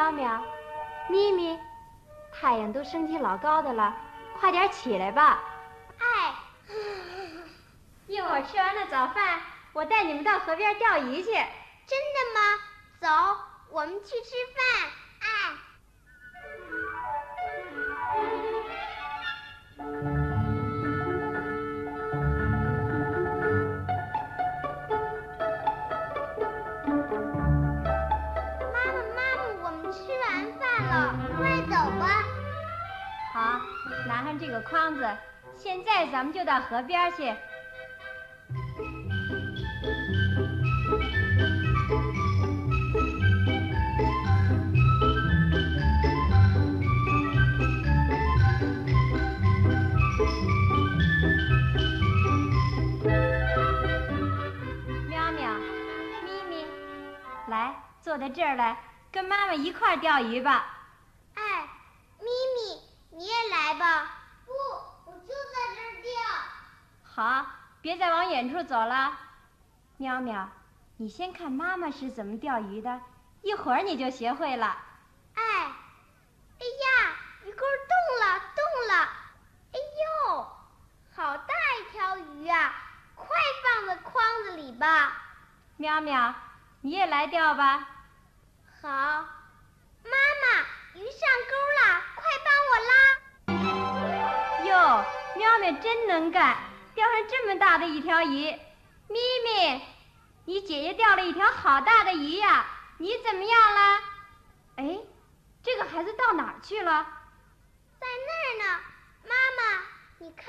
[0.00, 0.42] 喵喵，
[1.10, 1.60] 咪咪，
[2.32, 3.94] 太阳都升起老高的了，
[4.40, 5.38] 快点起来吧。
[5.98, 6.34] 哎，
[8.08, 9.38] 一会儿吃完了早饭，
[9.74, 11.30] 我带你们到河边钓鱼去。
[11.30, 12.40] 真的吗？
[12.98, 13.08] 走，
[13.72, 14.90] 我们去吃饭。
[33.32, 33.60] 好，
[34.08, 35.08] 拿上这个筐子，
[35.54, 37.32] 现在咱们就到河边去。
[55.08, 55.52] 喵喵，
[56.24, 56.66] 咪咪，
[57.46, 58.76] 来，坐到这儿来，
[59.12, 60.79] 跟妈妈一块儿钓鱼吧。
[63.20, 64.16] 你也来吧。
[64.46, 64.52] 不，
[65.04, 66.10] 我就在这儿钓。
[67.04, 67.46] 好，
[67.82, 69.12] 别再往远处走了。
[69.98, 70.48] 喵喵，
[70.96, 72.98] 你先看妈妈是怎么钓鱼的，
[73.42, 74.74] 一会儿你就学会了。
[75.34, 79.08] 哎，哎呀，鱼钩动了，动了！
[79.74, 80.50] 哎呦，
[81.14, 82.72] 好大一条鱼啊！
[83.14, 83.28] 快
[83.62, 85.12] 放在筐子里吧。
[85.76, 86.34] 喵喵，
[86.80, 87.86] 你也来钓吧。
[88.80, 91.54] 好，妈妈，鱼上钩
[92.80, 93.54] 拉！
[94.64, 95.04] 哟，
[95.36, 96.56] 喵喵真能干，
[96.94, 98.58] 钓上这么大的一条鱼。
[99.08, 99.82] 咪咪，
[100.44, 102.64] 你姐姐钓了一条好大的鱼呀，
[102.98, 104.00] 你怎么样了？
[104.76, 104.98] 哎，
[105.62, 107.06] 这个孩子到哪儿去了？
[107.98, 108.80] 在那儿呢，
[109.24, 109.82] 妈妈，
[110.18, 110.46] 你看，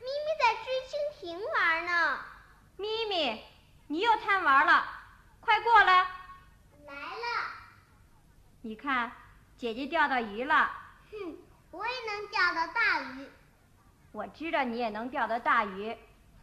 [0.00, 2.18] 咪咪在追蜻蜓玩呢。
[2.76, 3.44] 咪咪，
[3.86, 4.84] 你又贪玩了，
[5.40, 6.06] 快过来！
[6.86, 7.26] 来了。
[8.62, 9.12] 你看，
[9.58, 10.70] 姐姐钓到鱼了。
[11.10, 11.36] 哼，
[11.72, 13.28] 我也能钓到大鱼。
[14.12, 15.96] 我知道你也能钓到大鱼。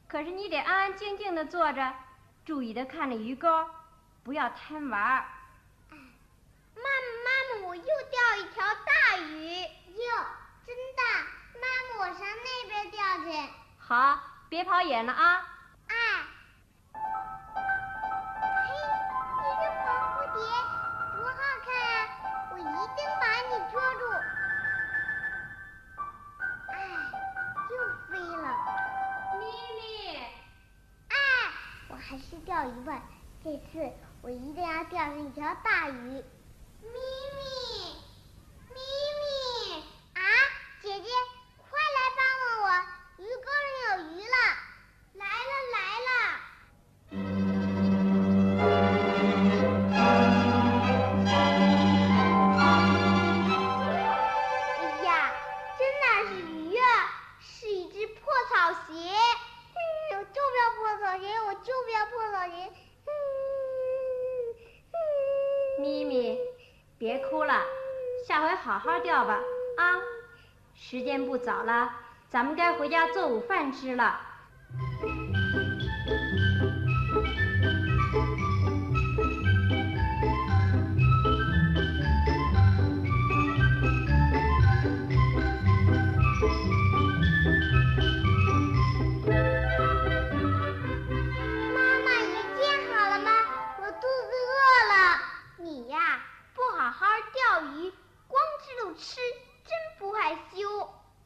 [0.07, 1.93] 可是你得安安静静的坐着，
[2.43, 3.69] 注意的看着鱼钩，
[4.23, 5.23] 不要贪玩。
[5.89, 5.97] 妈
[6.75, 6.83] 妈，
[7.23, 9.61] 妈妈，我又钓一条大鱼！
[9.61, 10.25] 哟，
[10.65, 11.03] 真大！
[11.61, 13.49] 妈妈，我上那边钓去。
[13.77, 14.19] 好，
[14.49, 15.48] 别跑远了啊！
[32.59, 33.01] 钓一半，
[33.41, 33.89] 这次
[34.21, 35.93] 我一定要钓上一条大鱼。
[35.93, 36.25] 咪
[36.83, 37.39] 咪，
[38.73, 38.75] 咪
[39.15, 39.23] 咪
[40.13, 40.19] 啊，
[40.81, 41.07] 姐姐，
[41.55, 42.67] 快来帮帮我，
[43.23, 44.35] 鱼钩上有鱼了！
[45.13, 46.11] 来了来了！
[54.75, 55.31] 哎呀，
[55.77, 56.83] 真哪是鱼啊，
[57.39, 58.19] 是一只破
[58.51, 58.91] 草鞋！
[60.11, 62.51] 我就不要破草鞋，我就不要破草鞋。
[65.79, 66.37] 咪咪，
[66.99, 67.53] 别哭了，
[68.27, 69.39] 下回好好钓吧
[69.77, 69.95] 啊！
[70.75, 71.89] 时间不早了，
[72.29, 74.19] 咱们该回家做午饭吃了。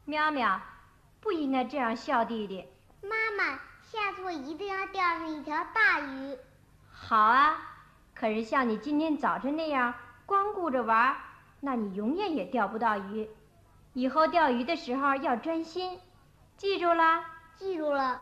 [0.06, 0.62] 喵喵，
[1.22, 2.68] 不应该这样笑弟弟。
[3.02, 6.38] 妈妈，下次我一定要钓上一条大鱼。
[6.92, 7.58] 好啊，
[8.14, 9.94] 可是像你今天早晨那样
[10.26, 11.16] 光顾着玩，
[11.62, 13.30] 那你永远也钓不到鱼。
[13.94, 16.00] 以后钓鱼的时候要专心，
[16.58, 17.24] 记住了？
[17.56, 18.22] 记住了。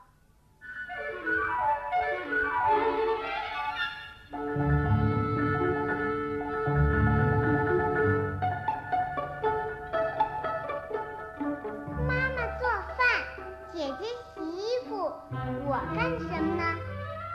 [15.64, 16.64] 我干什么呢？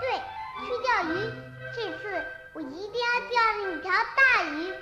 [0.01, 0.05] 对，
[0.67, 1.15] 去钓鱼。
[1.75, 2.03] 这次
[2.53, 4.75] 我一定要钓上一条大鱼。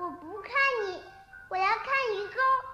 [0.00, 0.52] 我不看
[0.86, 1.02] 你
[1.50, 1.84] 我要看
[2.16, 2.69] 鱼钩。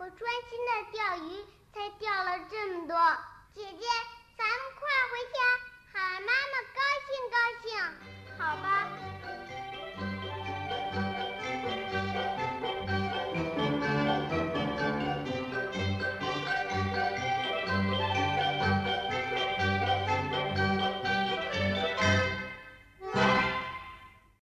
[0.00, 0.18] 我专
[0.48, 1.44] 心的钓鱼，
[1.74, 2.96] 才钓了这么多。
[3.54, 3.86] 姐姐，
[4.34, 5.38] 咱们快回家，
[5.92, 7.76] 喊妈妈高兴高兴，
[8.38, 8.88] 好吧？